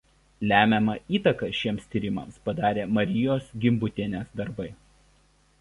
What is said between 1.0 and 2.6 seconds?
įtaką šiems tyrimams